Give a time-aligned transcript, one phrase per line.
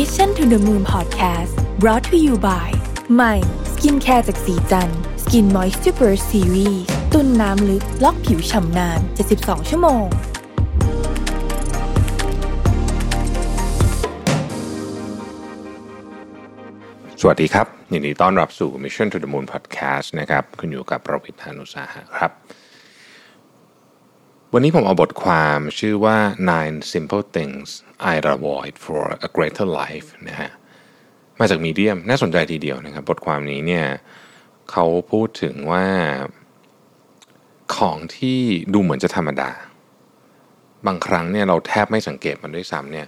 [0.00, 2.68] Mission to the Moon Podcast brought to you by
[3.14, 3.34] ใหม่
[3.72, 4.90] skincare จากศรีจัน
[5.22, 6.82] ทร์ Skin Moisture Burst Series
[7.12, 9.00] ตุนน้ำลึกล็อกผิวฉ่ำนาน
[9.34, 10.06] 72 ชั่วโมง
[17.20, 22.32] สวัสดีครับยินดีต้อนรับสู่ Mission to the Moon Podcast นะครับ คุณอยู่กับรวิศ หาญอุตสาหะครับ
[24.56, 26.16] วันนี้ผมเอาบทความชื่อว่า
[26.50, 27.68] Nine Simple Things
[28.10, 30.50] I'd Avoid for a Greater Life นะฮะ
[31.38, 33.86] มาจากมีเดียมน่าสนใจทีเดียวนะครับ บทความนี้เนี่ย
[34.70, 35.86] เขาพูดถึงว่า
[37.76, 38.40] ของที่
[38.72, 39.50] ดูเหมือนจะธรรมดา
[40.86, 43.06] บางครั้งเนี่ยเราแทบไม่สังเกตมันด้วยซ้ำเนี่ย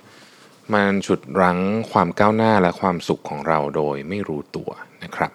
[0.74, 1.58] มันฉุดรั้ง
[1.92, 4.70] ความก้าวหน้าและความสุขของเราโดยไม่รู้ตัว
[5.04, 5.32] นะครับ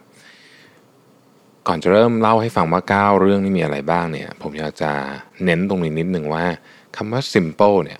[1.67, 4.91] ก่อนจะเริ่มเล่าให้ฟังว่า 9 เรื่องนี้มีอะไรบ้างเนี่ย ผมอยากจะ
[5.45, 6.45] เน้นตรงนี้นิดหนึ่งว่า
[6.95, 7.99] คำว่า simple เนี่ย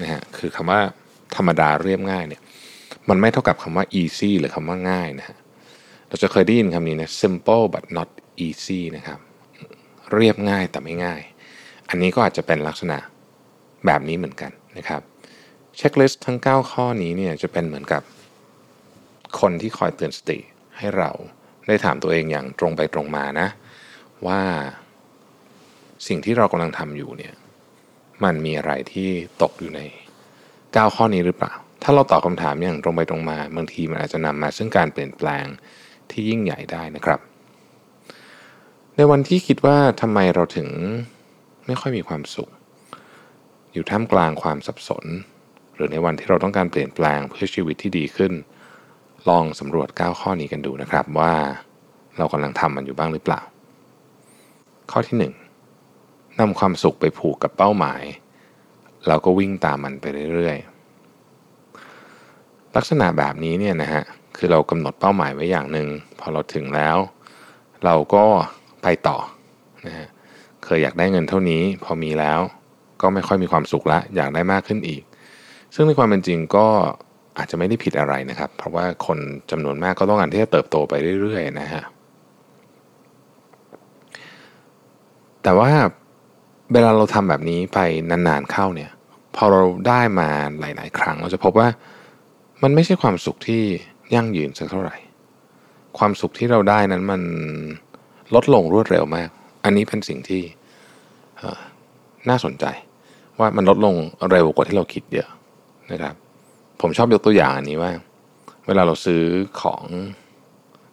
[0.00, 0.80] นะฮะคือคำว่า
[1.36, 2.42] ธรรมดาเรียบง่ายเนี่ย
[3.08, 5.36] มันไม่เท่ากับคำว่า easy หรือคำว่าง่ายนะฮะ
[6.08, 8.08] เราจะเคยได้ยินคำนี้นะ simple but not
[8.46, 9.18] easy นะครับ
[10.12, 11.20] เรียบง่ายแต่ไม่ง่าย
[11.88, 12.98] อันนี้ก็อาจจะเป็นลักษณะ
[13.86, 15.02] แบบนี้เหมือนกันนะครับ
[15.76, 18.02] เช็คลิสต์ทั้ง 9 ข้อนี้เนี่ยจะเป็นเหมือนกับ
[19.40, 20.38] คนที่คอยเตือนสติ
[20.78, 21.10] ให้เรา
[21.66, 23.48] ได้ถามตัวเองอย่างตรงไปตรงมานะ
[24.26, 24.40] ว่า
[26.06, 27.34] สิ่งที่เรากำลังทำอยู่เนี่ย
[28.24, 29.08] มันมีอะไรที่
[29.42, 29.80] ตกอยู่ใน
[30.38, 35.46] 9 ข้อนี้หรือเปล่า ถ้าเราตอบคำถามอย่างตรงไปตรงมาบางทีมันอาจจะนำมาซึ่งการเปลี่ยนแปลง
[36.10, 37.20] ที่ยิ่งใหญ่ได้นะครับ
[38.96, 40.68] ในวันที่คิดว่าทำไมเราถึง
[41.66, 42.50] ไม่ค่อยมีความสุข
[43.72, 45.04] อยู่ท่ามกลางความสับสน
[45.74, 48.32] หรือในวันที่เราต้องการเปลี่ยนแปลงเพื่อชีวิตที่ดีขึ้น
[49.28, 51.32] ลองสำรวจ 9 ข้อนี้กันดูนะครับว่า
[52.18, 53.40] เรากำลังทำมันอยู่บ้างหรือเปล่า
[54.90, 55.16] ข้อที่
[55.78, 58.02] 1นำความสุขไปผูกกับเป้าหมาย
[59.08, 60.04] เราก็วิ่งตามมันไป
[60.34, 64.02] เรื่อยๆ ลักษณะแบบนี้เนี่ยนะฮะ
[64.36, 65.88] คือเรากำหนดเป้าหมายไว้อย่างหนึ่ง
[66.20, 66.96] พอเราถึงแล้ว
[67.84, 68.24] เราก็
[68.82, 69.18] ไปต่อ
[69.86, 70.08] นะฮะ
[70.64, 72.40] เคยอยากได้เงินเท่านี้ พอมีแล้ว
[73.00, 75.02] ก็ไม่ค่อยมีความสุขละอยากได้มากขึ้นอีก
[75.74, 76.66] ซึ่งในความเป็นจริงก็
[77.38, 79.18] อาจจะไม่ได้ผิดอะไรนะครับ เพราะว่าคน
[79.50, 81.84] จำนวนมากก็ต้องการที่จะเติบโตไปเรื่อยๆนะฮะ
[85.42, 85.70] แต่ว่า
[86.72, 87.78] เวลาเราทำแบบนี้ไป
[88.10, 88.90] นานๆเข้าเนี่ย
[89.36, 90.28] พอเราได้มา
[90.60, 91.68] หลาย ๆ ครั้ง เราจะพบว่า
[92.62, 93.62] มันไม่ใช่ความสุขที่
[94.14, 94.96] ยั่งยืนสักเท่าไหร่
[95.98, 97.22] ความสุขที่เราได้นั้นมัน
[98.34, 99.28] ลดลงรวดเร็วมาก
[99.64, 100.42] อันนี้เป็นสิ่งที่
[102.28, 102.64] น่าสนใจ
[103.38, 103.94] ว่ามันลดลง
[104.30, 105.28] เร็วกว่าที่เราคิดเยอะ
[105.92, 106.14] นะครับ
[106.80, 107.92] ผมชอบยกตัวอย่างอันนี้ว่า
[108.66, 109.22] เวลาเราซื้อ
[109.62, 109.82] ของ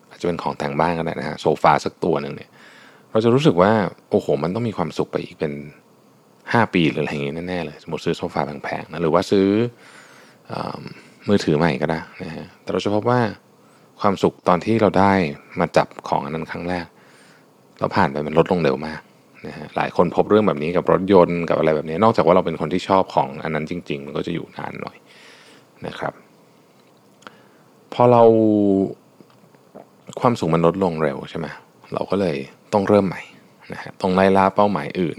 [0.09, 2.49] อาจจะเป็นของแต่งบ้านก็ได้นะฮะโซฟาสักตัวหนึ่งเนี่ย
[3.11, 3.71] เราจะรู้สึกว่า
[4.09, 5.53] โอ้โห มันต้องมีความสุขไปอีกเป็น
[6.13, 9.47] 5 ปีหรืออะไรอย่างงี้แน่ๆเลย สมมติซื้อโซฟาแพงๆนะหรือว่าซื้อ
[10.51, 10.53] อ
[11.27, 13.21] มือถือใหม่ก็ได้นะฮะแต่เราจะพบว่า
[14.01, 15.13] ความสุขตอนที่เราได้
[15.59, 16.85] มาจับของอันนั้นครั้งแรก
[17.79, 19.01] เราผ่านไปมันลดลงเร็วมาก
[19.47, 24.97] นะฮะหลายคนพบเรื่องแบบนี้กับรถยนต์กับอะไรแบบนี้ นอกจากว่าเราเป็นคนที่ชอบของอันนั้นจริง ๆ มันก็จะอยู่นานหน่อย
[25.87, 26.13] นะครับ
[27.93, 28.23] พอเรา
[30.19, 31.47] ความสุขมันลดลงเร็วใช่ไหม
[31.93, 32.35] เราก็เลย
[32.73, 33.21] ต้องเริ่มใหม่
[33.73, 35.17] นะฮะต้องไล่ล่าเป้าหมายอื่น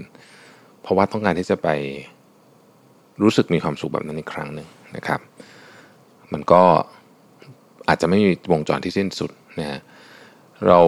[0.81, 1.67] เพราะว่าต้องการที่จะไป
[3.21, 5.19] รู้สึกมีความสุขแบบนั้นอีกครั้งหนึ่งนะครับ
[6.33, 6.61] มันก็
[7.87, 9.79] อาจจะไม่มีวงจรที่สิ้นสุดนะฮะ
[10.67, 10.79] เรา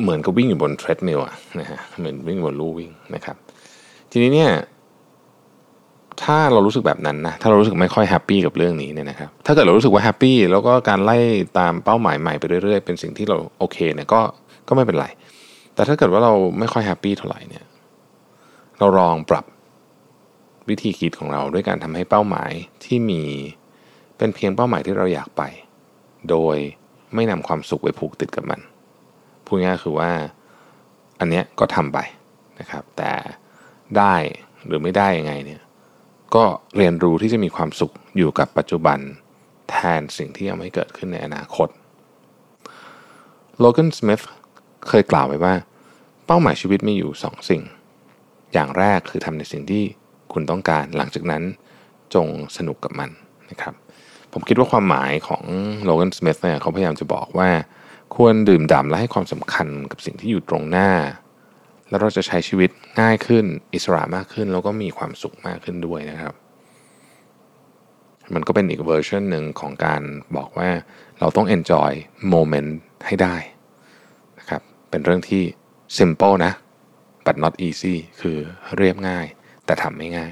[0.00, 3.36] เหมือนกับวิ่งอยู่บน treadmill อะนะฮะเหมือนวิ่งบนลู่วิ่งนะครับ
[4.10, 4.50] ทีนี้เนี่ย
[6.24, 11.16] ถ้าเรารู้สึกแบบนั้นนะถ้าเรารู้สึกไม่ค่อย happy กับเรื่องนี้เนี่ยนะครับถ้าเกิดเรารู้สึกว่า happy แล้วก็การไล่
[11.58, 14.20] ตามเป้าหมายใหม่ไปเรื่อยๆ เป็นสิ่งที่เราโอเคเนี่ยก็
[14.68, 15.06] ก็ไม่เป็นไร
[15.74, 17.64] แต่ถ้าเกิดว่าเราไม่ค่อย happy เท่าไหร่เนี่ย
[18.78, 19.44] เราลองปรับ
[20.68, 22.52] วิธีคิดของเราด้วยการทำให้เป้าหมาย
[22.84, 23.22] ที่มี
[24.18, 25.42] เป็นเพียงเป้าหมายที่เราอยากไป
[26.30, 26.56] โดย
[27.14, 28.60] ไม่นำความสุขไปผูกติดกับมัน
[29.46, 30.10] พูดง่ายคือว่า
[31.20, 31.98] อันเนี้ยก็ทำไป
[32.60, 33.12] นะครับแต่
[33.98, 34.14] ได้
[34.66, 35.60] หรือไม่ได้ยังไงเนี่ย
[36.34, 36.44] ก็
[36.76, 38.98] เรียนรู้ที่จะมีความสุขอยู่กับปัจจุบัน
[39.70, 41.68] แทนสิ่งที่ยังไม่เกิดขึ้นในอนาคต
[43.58, 44.22] โลแกนสมิธ
[44.88, 45.54] เคยกล่าวไว้ว่า
[46.26, 47.62] เป้าหมายชีวิตมีอยู่สองสิ่ง
[48.52, 49.82] อย่างแรกคือทำในสิ่งที่
[50.32, 51.42] คุณต้องการ หลังจากนั้น
[52.14, 53.10] จงสนุกกับมัน
[53.50, 53.74] นะครับ
[54.32, 55.42] ผมคิดว่าความหมายของ
[55.84, 57.50] โลแกนสมิธเนี่ยเขาพยายามจะบอกว่า
[58.16, 60.90] ควรดื่มด่ำและให้ความสำคัญกับสิ่งที่อยู่ตรงหน้า
[61.90, 62.70] แล้วเราจะใช้ชีวิต
[63.00, 63.44] ง่ายขึ้น
[63.74, 66.34] อิสระมากขึ้น แล้วก็มีความสุขมากขึ้นด้วยนะครับ
[68.34, 70.02] มันก็เป็นอีกเวอร์ชันหนึ่งของการ
[70.36, 70.68] บอกว่า
[71.20, 71.90] เราต้อง enjoy
[72.32, 72.70] moment
[73.06, 73.36] ให้ได้
[74.38, 75.42] นะครับเป็นเรื่องที่
[75.98, 76.52] simple นะ
[77.26, 78.36] but not easy คือ
[78.76, 79.26] เรียบง่าย
[79.64, 80.30] แต่ทำไม่ง่าย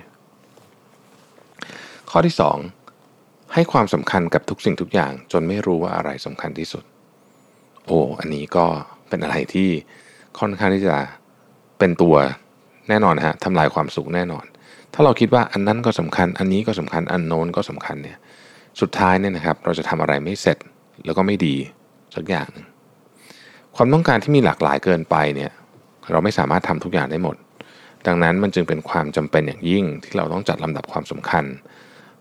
[2.10, 6.84] ข้อที่ 2 ให้ให้ความสำคัญกับทุกสิ่งทุกอย่าง จนไม่รู้ว่าอะไรสำคัญที่สุด
[7.86, 8.66] โอ้อันนี้ก็
[9.08, 9.68] เป็นอะไรที่
[10.38, 10.96] ค่อนข้างที่จะ
[11.78, 12.16] เป็นตัว
[12.88, 14.44] แน่นอนฮะทำลายความสุขแน่นอน
[14.94, 18.18] ถ้าเราคิดว่าอันนั้นก็สำคัญ อันนี้ก็สำคัญอันโน้นก็สำคัญเนี่ย
[18.80, 20.58] สุดท้ายเนี่ยนะครับ เราจะทำอะไรไม่เสร็จ
[21.04, 21.56] แล้วก็ไม่ดี
[22.14, 22.66] สักอย่างนึง
[23.76, 25.50] ความต้องการที่มีหลากหลายเกินไปเนี่ย
[26.10, 27.36] เราไม่สามารถทำทุกอย่างได้หมด
[28.06, 31.44] ดังนั้นมันจึงเป็นความจำเป็นอย่างยิ่งที่เราต้องจัดลำดับความสำคัญ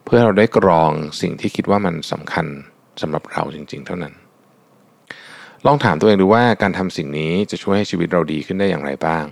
[0.06, 2.46] เพื่อเราได้กรองสิ่งที่คิดว่ามันสำคัญ
[3.02, 4.14] สำหรับเราจริง ๆ เท่านั้น
[5.66, 9.26] ลองถามตัวเองดูว่าการทำสิ่งนี้จะช่วยให้ชีวิตเราดีขึ้นได้อย่างไรบ้าง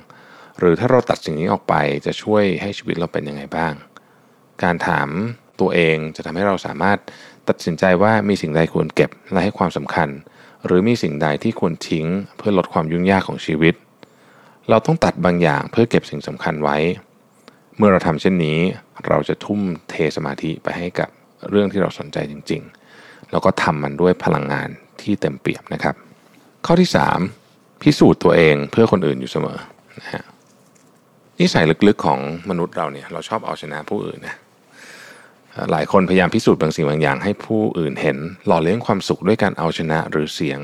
[0.59, 1.73] หรือถ้าเราตัดสิ่งนี้ออกไป
[2.05, 3.73] จะช่วยให้ชีวิตเราเป็นยังไงบ้าง
[4.63, 5.09] การถาม
[5.59, 6.97] ตัวเองจะทำให้เราสามารถ
[7.47, 10.09] ตัดสินใจว่ามีสิ่งใดควรเก็บและให้ความสำคัญ
[10.65, 12.05] หรือมีสิ่งใดที่ควรทิ้ง
[12.37, 13.75] เพื่อลดความยุ่งยากของชีวิต
[14.69, 16.77] เราต้องตัดบางอย่างเพื่อเก็บสิ่งสำคัญไว้
[17.77, 18.59] เมื่อเราทำเช่นนี้
[19.07, 19.59] เราจะทุ่ม
[19.89, 21.09] เทสมาธิไปให้กับ
[21.49, 22.61] เรื่องที่เราสนใจจริง
[22.95, 24.69] ๆ แล้วก็ทำมันด้วยพลังงาน
[25.01, 25.95] ที่เต็มเปี่ยมนะครับ
[26.65, 26.89] ข้อที่
[27.35, 29.57] 3 พิสูจน์ตัวเองเพื่อคนอื่นอยู่เสมอ
[29.99, 30.23] นะฮะ
[31.39, 34.35] นิสัยลึกๆของมนุษย์เราเนี่ยเราชอบเอาชนะผู้อื่นนะ
[35.71, 40.61] หลายคนพยายามพิสูจน์บางสิ่งบางอย่าง ให้ผู้อื่นเห็น หล่อเลี้ยงความสุขด้วยการเอาชนะหรือเสียง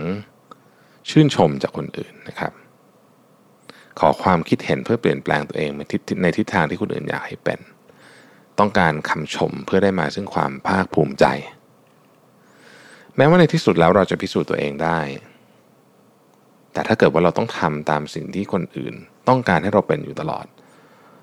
[1.10, 2.52] ชื่นชมจากคนอื่นนะครับ
[4.00, 5.70] ขอความคิดเห็นเพื่อเปลี่ยนแปลงตัวเอง
[6.22, 7.60] ในทิศทางที่คนอื่นอยากให้เป็น
[8.60, 11.26] ต้องการคำชมเพื่อได้มาซึ่งความภาคภูมิใจ
[13.16, 15.00] แม้ว่าในที่สุดแล้วเราจะพิสูจน์ตัวเองได้
[16.74, 18.94] แต่ถ้าเกิดว่าเราต้องทำตามสิ่งที่คนอื่น
[19.28, 20.46] ต้องการให้เราเป็นอยู่ตลอด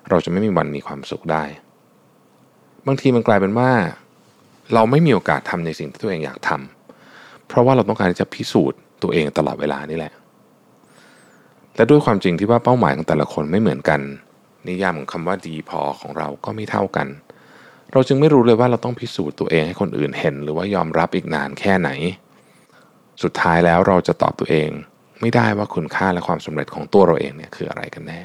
[0.09, 1.43] เราจะไม่มีวันมีความสุขได้
[2.87, 3.71] บางทีมันกลายเป็นว่า
[4.73, 10.13] เราไม่มีโอกาสทำในสิ่งที่ตัวเองอยากทำเพราะว่าเราต้องการที่จะพิสูจน์ตัวเองตลอดเวลานี่แหละ
[11.75, 14.01] และด้วยความจริงที่ว่าเป้าหมายของแต่ละคนไม่เหมือนกัน
[14.67, 17.07] นิยามของคำว่าดีพอของเราก็ไม่เท่ากัน
[17.91, 21.89] เราจึงไม่รู้เลยว่าเราต้องพิสูจน์ตัวเองให้คนอื่นเห็น หรือว่ายอมรับอีกนานแค่ไหน
[23.23, 24.69] สุดท้ายแล้วเราจะตอบตัวเอง
[25.21, 28.21] ไม่ได้ว่าคุณค่าและความสำเร็จของตัวเราเองเนี่ยคืออะไรกันแน่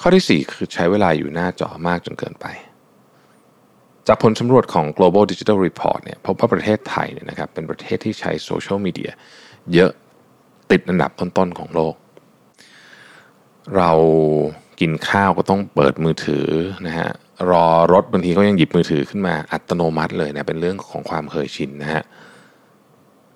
[0.00, 2.46] ข้อที่ 4 คือใช้เวลาอยู่หน้าจอมากจนเกินไป
[4.06, 9.10] จากผลสำรวจของ global digital report เนี่ยพบว่าประเทศไทยเนี่ยนะครับเป็นประเทศที่ใช้โซเชียลมีเดีย
[9.74, 9.90] เยอะ
[10.70, 11.94] ติดอันดับต้นๆของโลก
[13.76, 13.90] เรา
[14.80, 16.46] กินข้าวก็ต้องเปิดมือถือ
[16.86, 17.10] นะฮะ
[17.50, 22.02] รอรถบางทีก็ยังหยิบมือถือขึ้นมาอัตโนมัติเลยนะเป็นเรื่องของความเคยชินนะฮะ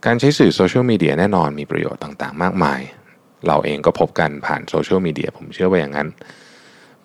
[0.07, 2.81] การใช้สื่อโซเชียลมีเดียแน่นอนมีประโยชน์ต่างๆ มากมาย
[3.47, 6.09] เราเองก็พบกันผ่านโซเชียลมีเดียผมเชื่อว่าอย่างนั้น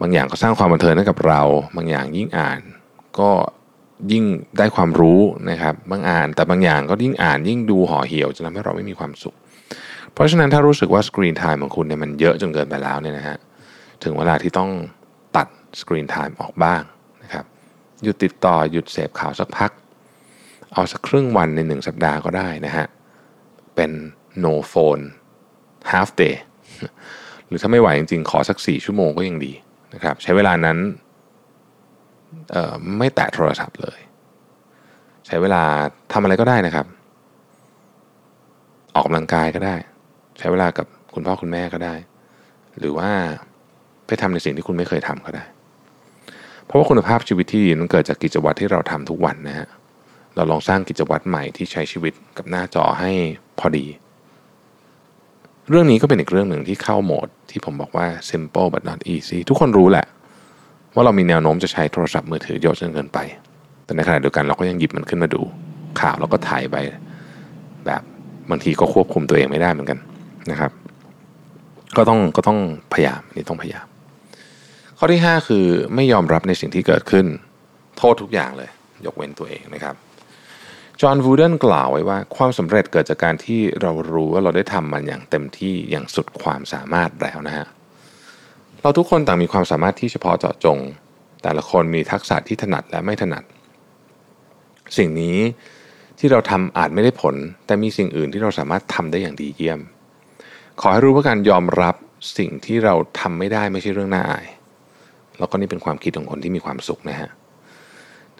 [0.02, 1.42] บางอย่างก็สร้างความบันเทิงให้กับเรา
[1.78, 2.60] บางอย่างยิ่งอ่าน
[3.20, 3.32] ก็
[4.12, 4.26] ยิ่ง
[4.58, 5.22] ได้ความรู้
[5.52, 9.36] นะครับ บางอ่าน แต่บางอย่างก็ยิ่งอ่านยิ่งดูห่อเหี่ยวจะทำให้เราไม่มีความสุข
[10.14, 13.38] เพราะฉะนั้นถ้ารู้สึกว่า screen time ของคุณเนี่ยมันเยอะจนเกินไปแล้วเนี่ยนะฮะ
[14.04, 14.70] ถึงเวลาที่ต้อง
[15.36, 15.48] ตัด
[15.80, 16.82] screen time ออกบ้าง
[17.24, 17.46] นะครับ
[18.04, 19.72] หยุดติดต่อหยุดเสพข่าวสักพัก
[20.74, 22.86] เอาสักครึ่งวันในหนึ่งสัปดาห์ก็ได้นะฮะ
[23.76, 23.92] เป็น
[24.44, 25.04] no phone
[25.92, 26.36] half day
[27.48, 29.54] หรือถ้าไม่ไหวจริงๆ ขอสัก 4 ชั่วโมงก็ยังดี
[29.98, 30.78] นะครับใช้เวลานั้น
[32.98, 34.00] ไม่แตะโทรศัพท์เลย
[35.28, 35.64] ใช้เวลา
[36.14, 36.86] ทำอะไรก็ได้นะครับ
[38.94, 39.76] ออกกำลังกายก็ได้
[40.40, 41.96] ใช้เวลากับคุณพ่อคุณแม่ก็ได้
[42.80, 43.10] หรือว่า
[44.08, 45.46] ไปทำในสิ่งที่คุณไม่เคยทำก็ได้
[46.66, 49.68] เพราะว่าคุณภาพชีวิตที่ดีมันเกิดจากกิจวัตรที่เราทำทุกวันนะฮะ
[50.36, 53.12] เราลองสร้างกิจวัตรใหม่ที่ใช้ชีวิตกับหน้าจอให้
[53.60, 53.86] พอดี
[55.70, 60.06] เรื่องนี้ก็เป็นอีกเรื่องหนึ่งที่เข้าโหมดที่ผมบอกว่า simple but not easy ทุกคนรู้แหละ
[60.96, 63.20] ว่าเรามีแนวโน้มจะใช้โทรศัพท์มือถือเยอะจนเกินไป
[63.86, 65.42] แต่ในขณะเดียวกันเราก็ยังหยิบมันขึ้นมาดู
[66.02, 66.76] ข่าวแล้วก็ถ่ายไป
[67.86, 68.02] แบบ
[68.50, 70.00] บางทีก็ควบคุมตัวเองไม่ได้เหมือนกัน
[70.52, 70.72] นะครับ
[71.98, 72.60] ก็ต้องก็ต้อง
[72.94, 73.86] พยายามนี่ต้องพยายาม
[74.98, 77.26] ข้อที่ 5 คือไม่ยอมรับในสิ่งที่เกิดขึ้น
[77.98, 78.70] โทษทุกอย่างเลย
[79.06, 79.96] ยกเว้นตัวเองนะครับ
[81.02, 87.68] จอห์นวูเดนกล่าวไว้ว่า ความสำเร็จเกิดจากการที่เรารู้ว่าเราได้ทำมันอย่างเต็มที่อย่างสุดความสามารถแล้วนะฮะ
[88.82, 90.80] เราทุกคนต่างมีความสามารถที่เฉพาะเจาะจง
[91.44, 93.44] แต่ละคนมีทักษะที่ถนัดและไม่ถนัด
[94.98, 95.38] สิ่งนี้
[96.20, 97.36] ที่เราทำอาจไม่ได้ผล
[97.66, 99.80] แต่มีสิ่งอื่นที่เราสามารถทำได้อย่างดีเยี่ยม
[100.80, 101.96] ขอให้รู้ว่าการยอมรับ
[102.38, 104.46] สิ่งที่เราทำไม่ได้ไม่ใช่เรื่องน่าอาย
[105.38, 107.30] แล้วก็นี่เป็นความคิดของคนที่มีความสุขนะฮะ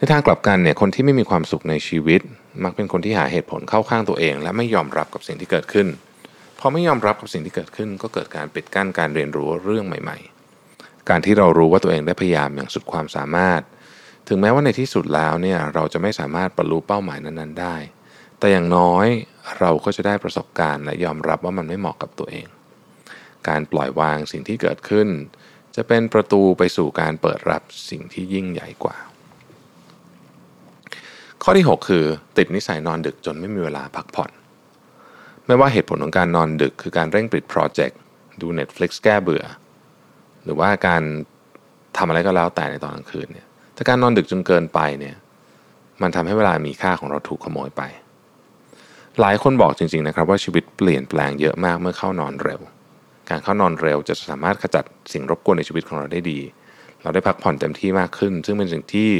[0.00, 2.20] นทางกลับกันเนี่ยคนที่ไม่มีความสุขในชีวิต
[2.64, 5.86] มักเป็นคนที่หาเหตุผลเข้าข้างตัวเอง และไม่ยอมรับกับสิ่งที่เกิดขึ้น
[6.58, 10.18] พอไม่ยอมรับกับสิ่งที่เกิดขึ้น ก็เกิดการปิดกั้นการเรียนรู้เรื่องใหม่
[10.62, 13.62] ๆ การที่เรารู้ว่าตัวเองได้พยายามอย่างสุดความสามารถ
[14.28, 17.76] ถึงแม้ว่าในที่สุดแล้วเนี่ยเราจะไม่สามารถบรรลุเป้าหมายนั้นๆได้
[18.38, 19.06] แต่อย่างน้อย
[19.60, 22.46] เราก็จะได้ประสบการณ์ และยอมรับว่ามันไม่เหมาะกับตัวเอง
[23.48, 25.08] การปล่อยวางสิ่งที่เกิดขึ้น
[25.76, 28.96] จะเป็นประตูไปสู่การเปิดรับสิ่งที่ยิ่งใหญ่กว่า
[31.42, 32.04] ข้อที่ 6 คือ
[32.38, 34.30] ติดนิสัยนอนดึกจนไม่มีเวลาพักผ่อน
[35.46, 37.98] ไม่ว่าเหตุผลของการนอนดึกคือการเร่งปิดโปรเจกต์
[38.40, 39.44] ดู Netflix แก้เบื่อ
[40.44, 41.02] หรือว่าการ
[41.96, 45.16] ทำอะไรก็แล้วแต่ในตอนกลางคืนเนี่ยแต่การนอนดึกจนเกินไปเนี่ย
[46.02, 47.82] มันทำให้เวลามีค่าของเราถูกขโมยไป
[49.20, 52.60] หลายคนบอกจริงๆนะครับว่าชีวิตเปลี่ยนแปลงเยอะมากเมื่อเข้านอนเร็ว
[53.30, 56.38] การเข้านอนเร็วจะสามารถขจัดสิ่งรบกวนในชีวิตของเราได้ดี
[57.02, 59.10] เราได้พักผ่อนเต็มที่มากขึ้น ซึ่งเป็นสิ่งที่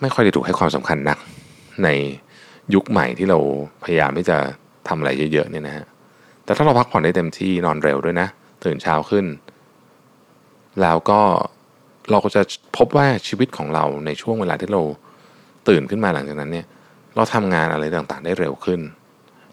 [0.00, 1.18] ไม่ค่อยได้ถูกให้ความสำคัญนัก
[1.84, 1.88] ใน
[2.74, 3.38] ยุคใหม่ที่เรา
[3.84, 4.36] พยายามที่จะ
[4.88, 5.86] ทำอะไรเยอะๆเนี่ยนะฮะ
[6.44, 8.28] แต่ถ้าเราพักผ่อนได้เต็มที่นอนเร็วด้วยนะ
[8.64, 9.26] ตื่นเช้าขึ้น
[10.80, 11.20] แล้วก็
[12.10, 12.42] เราก็จะ
[12.76, 14.82] พบว่าชีวิตของเราในช่วงเวลาที่เรา
[15.68, 16.66] ตื่นขึ้นมาหลังจากนั้นเนี่ย
[17.16, 18.80] เราทำงานอะไรต่างๆ ได้เร็วขึ้น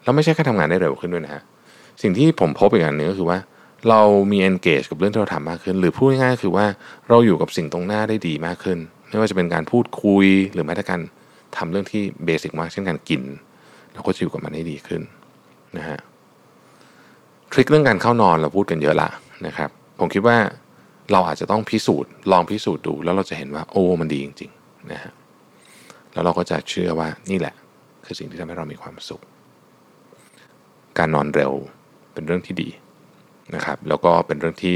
[0.04, 1.44] แล้วไม่ใช่แค่ทำงานได้เร็วขึ้นด้วยนะฮะ
[2.01, 3.39] สิ่งที่ผมพบอีกอันหนึ่งก็คือว่า
[3.89, 4.01] เรา
[4.32, 6.66] มี engage กับเรื่องที่เราทำมากขึ้น หรือพูดง่ายๆคือว่า
[7.10, 11.02] เราอยู่กับสิ่งตรงหน้าได้ดีมากขึ้น ไม่ว่าจะเป็นการพูดคุยหรือแม้แต่การ
[11.58, 13.22] ทำเรื่องที่เบสิกมากเช่นการกิน
[13.94, 15.02] เราก็จะอยู่กับมันได้ดีขึ้น
[15.78, 16.00] นะฮะ
[17.52, 19.10] ทริคเรื่องการเข้านอนเราพูดกันเยอะละ
[19.48, 20.38] นะครับ ผมคิดว่า
[21.12, 25.12] เราอาจจะต้องพิสูจน์ ลองพิสูจน์ดู แล้วเราจะเห็นว่าโอ้มันดีจริงๆนะฮะ
[26.14, 27.56] แล้วเราก็จะเชื่อว่านี่แหละ
[28.06, 29.22] คือสิ่งที่ทำให้เรามีความสุข
[30.98, 31.54] การนอนเร็ว
[32.14, 32.70] เป็นเรื่องที่ดี
[33.56, 34.76] นะครับ แล้วก็เป็นเรื่องที่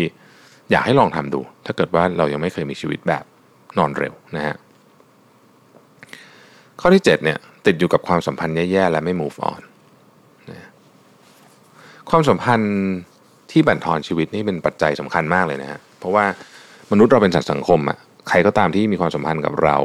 [0.71, 3.23] อยากให้ลองทำดู ถ้าเกิดว่าเรายังไม่เคยมีชีวิตแบบ
[3.77, 4.55] นอนเร็วนะฮะ
[6.79, 9.61] ข้อที่7เนี่ยติดอยู่กับความสัมพันธ์แย่ๆและไม่ move on
[10.51, 10.69] นะ
[12.09, 12.73] ความสัมพันธ์
[13.51, 16.25] ที่บั่นทอนชีวิตนี่เป็นปัจจัยสำคัญมากเลยนะฮะเพราะว่า
[16.91, 17.97] มนุษย์เราเป็นสัตว์สังคมอะ
[18.29, 19.77] ใครก็ตามที่มีความสัมพันธ์กับเรา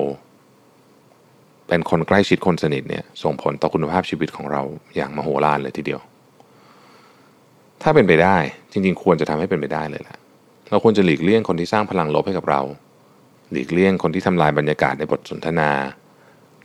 [1.69, 4.63] เป็นคนใกล้ชิดคนสนิทเนี่ยส่งผลต่อคุณภาพชีวิตของเรา
[4.97, 6.01] อย่างมโหฬารเลยทีเดียว
[7.83, 8.37] ถ้าเป็นไปได้
[8.73, 10.19] จริงๆ ควรจะทำให้เป็นไปได้เลยแหละ
[10.71, 12.61] เราควรจะหลีกเลี่ยงคนที่สร้างพลังลบให้กับเรา
[13.51, 15.71] หลีกเลี่ยงคนที่ทำลายบรรยากาศในบทสนทนา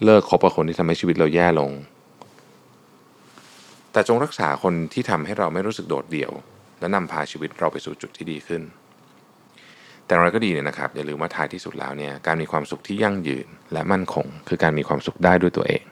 [0.04, 1.72] เลิกคบกับคนที่ทำให้ชีวิตเราแย่ลง
[3.92, 6.32] แต่จงรักษาคนที่ทำให้เราไม่รู้สึกโดดเดี่ยว
[6.80, 8.62] และนำพาชีวิตเราไปสู่จุดที่ดีขึ้น
[10.06, 15.84] แต่อะไรก็ดีเนี่ยนะครับ อย่าลืมว่าท้ายที่สุดแล้วเนี่ยการมีความสุขที่ยั่งยืนและมั่นคง คือการมีความสุขได้ด้วยตัวเอง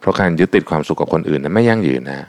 [0.00, 2.20] เพราะการยึดติดความสุขกับคนอื่นนั้นไม่ยั่งยืนนะ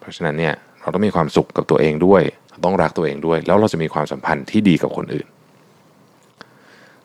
[0.00, 2.22] เพราะฉะนั้นเนี่ยเราต้องมีความสุขกับตัวเองด้วย
[2.64, 5.26] ต้องรักตัวเองด้วย แล้วเราจะมีความสัมพันธ์ที่ดีกับคนอื่น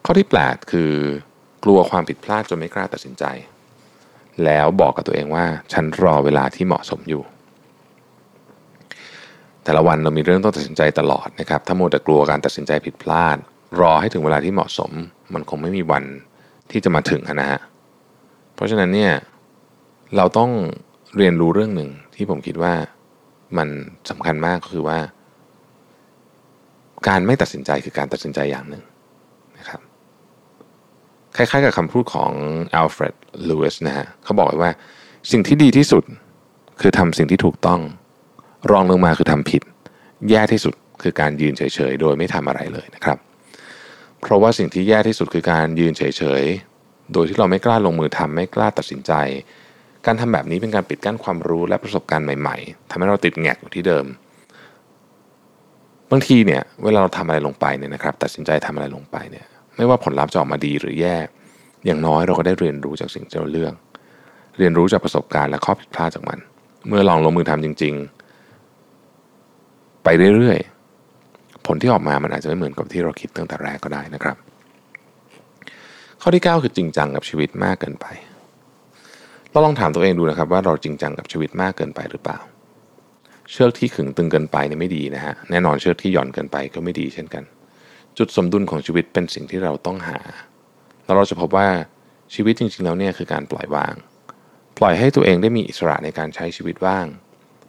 [0.06, 0.92] ข้อที่8คือ
[1.63, 3.24] กลัวความผิดพลาดจนไม่กล้าตัดสินใจ
[4.46, 7.24] แล้วบอกกับตัวเองว่าฉันรอเวลาที่เหมาะสมอยู่
[9.63, 13.38] แต่ละวันเรามีเรื่องต้องตัดสินใจตลอดนะครับ ถ้าโมแต่กลัวการตัดสินใจผิดพลาด
[13.80, 14.92] รอให้ถึงเวลาที่เหมาะสม
[15.34, 16.04] มันคงไม่มีวัน
[16.72, 17.60] ที่จะมาถึงนะฮะ
[18.56, 19.13] เพราะฉะนั้นเนี่ย
[20.16, 20.51] เราต้อง
[21.18, 22.74] เรียนรู้เรื่องหนึ่งที่ผมคิดว่า
[23.58, 23.70] มัน
[24.10, 25.00] สำคัญมากก็คือว่า
[27.08, 28.84] การไม่ตัดสินใจคือการตัดสินใจอย่างหนึ่ง
[31.38, 32.32] คล้ายๆ กับคำพูดของ
[32.75, 33.15] อัลเฟรด
[33.48, 34.72] ลูอิสนะฮะเขาบอกไว้ว่า
[35.32, 36.03] สิ่งที่ดีที่สุด
[36.82, 37.79] คือทำสิ่งที่ถูกต้อง
[38.72, 39.62] รองลงมาคือทำผิด
[40.29, 43.17] แย่ที่สุดคือการยืนเฉยๆ โดยไม่ทำอะไรเลยนะครับ
[44.22, 46.03] เพราะว่าสิ่งที่แย่ที่สุดคือการยืนเฉ
[46.41, 49.12] ยๆ โดยที่เราไม่กล้าลงมือทำไม่กล้าตัดสินใจ
[50.06, 54.06] การทำแบบนี้เป็นการปิดกั้นความรู้และประสบการณ์ใหม่ๆทำให้เราติดแงกอยู่ที่เดิม
[56.12, 59.46] บางทีเนี่ยเวลาเราทำอะไรลงไปเนี่ยนะครับ ตัดสินใจทำอะไรลงไปเนี่ย
[59.78, 61.16] ไม่ว่าผลลัพธ์จะออกมาดีหรือแย่
[61.86, 63.74] อย่างน้อยเราก็ได้เรียนรู้จากสิ่งที่เราเลือก
[64.58, 66.40] เรียนรู้จากประสบการณ์และข้อผิดพลาดจากมัน
[66.88, 67.94] เมื่อลองลงมือทำจริง
[69.20, 74.38] ๆ ไปเรื่อยๆ ผลที่ออกมามันอาจจะไม่เหมือนกับที่เราคิดตั้งแต่แรกก็ได้นะครับ
[76.22, 78.06] ข้อที่ 9 คือจริงจังกับชีวิตมากเกินไป
[79.52, 82.40] เราลองถามตัวเองดูนะครับว่าเราจริงจังกับชีวิตมากเกินไปหรือเปล่า
[83.52, 87.44] เชือกที่ขึงตึงเกินไปเนี่ยไม่ดีนะฮะ แน่นอนเชือกที่หย่อนเกินไปก็ไม่ดีเช่นกัน
[88.18, 90.20] จุดสมดุลของชีวิตเป็นสิ่งที่เราต้องหา
[91.06, 91.68] แล้วเราจะพบว่า
[92.34, 93.94] ชีวิตจริง ๆ แล้วเนี่ยคือการปล่อยวาง
[94.78, 97.06] ปล่อยให้ตัวเองได้มีอิสระในการใช้ชีวิตว่าง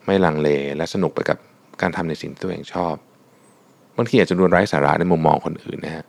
[0.07, 1.39] ไม่ลังเลและสนุกไปกับ
[1.81, 2.95] การทำในสิ่งที่ตัวเองชอบ
[3.97, 6.05] บางทีอาจจะดูไร้สาระในมุมมองคนอื่นนะฮะ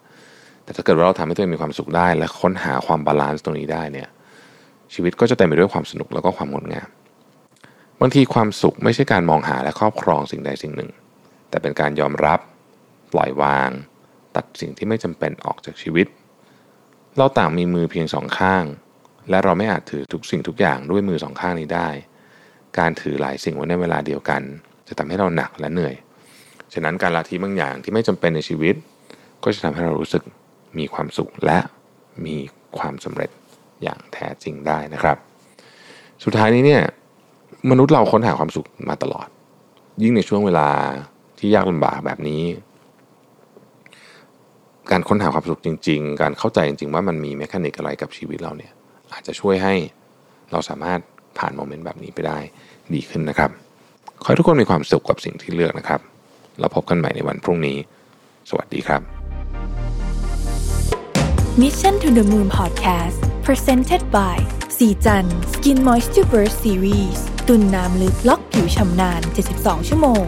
[0.63, 4.07] แต่ถ้าเกิดว่าเราทำให้ตัวเองมีความสุขได้ และค้นหาความ balance ตรงนี้ได้เนี่ย
[4.93, 6.87] ชีวิตก็จะเต็มไปด้วยความสนุกแล้วก็ความงดงาม
[8.01, 10.89] บางทีความสุขไม่ใช่การมองหาและครอบครองสิ่งใดสิ่งหนึ่ง
[11.49, 12.39] แต่เป็นการยอมรับ
[13.13, 13.69] ปล่อยวาง
[14.39, 16.07] ตัดสิ่งที่ไม่จำเป็นออกจากชีวิต
[17.17, 18.63] เราต่างมีมือเพียงสองข้าง
[19.29, 21.89] และเราไม่อาจถือทุกสิ่งทุกอย่างด้วยมือสองข้างนี้ได้
[22.79, 24.41] การถือหลายสิ่งไว้ในเวลาเดียวกัน
[24.87, 25.95] จะทำให้เราหนักและเหนื่อย
[26.73, 28.75] ฉะนั้นการละทิ้งบางอย่างที่ไม่จำเป็นในชีวิต
[29.43, 30.23] ก็จะทำให้เรารู้สึก
[30.77, 31.59] มีความสุขและ
[32.25, 32.37] มี
[32.77, 33.29] ความสำเร็จ
[33.83, 35.17] อย่างแท้จริงได้นะครับ
[36.23, 36.83] สุดท้ายนี้เนี่ย
[37.69, 39.27] มนุษย์เราค้นหาความสุขมาตลอด
[40.01, 40.69] ยิ่งในช่วงเวลา
[41.39, 42.41] ที่ยากลำบากแบบนี้
[44.91, 48.71] การค้นหาความสุขจริง ๆ การเข้าใจจริง ๆ ว่ามันมี mechanic อะไรกับชีวิตเราเนี่ย
[49.13, 49.75] อาจจะช่วยให้
[50.51, 50.99] เราสามารถ
[51.37, 52.39] ผ่าน moment แบบนี้ไปได้
[52.93, 53.49] ดีขึ้นนะครับ
[54.21, 55.99] ขอให้ทุกคนมีความสุขกับสิ่งที่เลือกนะครับ
[56.59, 57.77] เราพบกันใหม่ในวันพรุ่งนี้
[58.49, 59.01] สวัสดีครับ
[61.61, 64.37] Mission to the Moon Podcast Presented by
[64.77, 69.21] ศรีจันทร์ Skin Moisture Burst Series ตุ่นน้ำลึกล็อกผิวชำนาน
[69.55, 70.25] 72 ชั่วโมง